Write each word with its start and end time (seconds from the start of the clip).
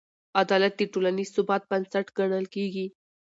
عدالت 0.41 0.73
د 0.77 0.81
ټولنیز 0.93 1.29
ثبات 1.35 1.63
بنسټ 1.71 2.07
ګڼل 2.17 2.45
کېږي. 2.55 2.85